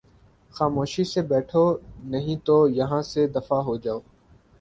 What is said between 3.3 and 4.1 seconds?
دفعہ ہو جاؤ